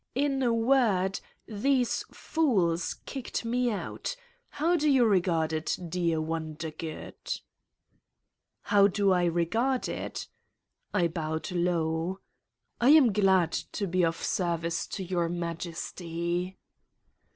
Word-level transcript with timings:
In 0.15 0.41
a 0.41 0.51
word, 0.51 1.19
these 1.47 2.05
fools 2.11 2.95
kicked 3.05 3.45
me 3.45 3.69
out. 3.69 4.15
How 4.49 4.75
do 4.75 4.89
you 4.89 5.05
regard 5.05 5.53
it, 5.53 5.77
dear 5.89 6.19
Wondergood?" 6.19 7.39
"How 8.63 8.87
do 8.87 9.11
I 9.11 9.25
regard 9.25 9.87
it?" 9.87 10.25
I 10.91 11.07
bowed 11.07 11.51
low: 11.51 12.19
"I 12.79 12.89
am 12.89 13.13
glad 13.13 13.51
to 13.51 13.85
be 13.85 14.03
of 14.03 14.15
service 14.15 14.87
to 14.87 15.03
Your 15.03 15.29
Majesty." 15.29 16.57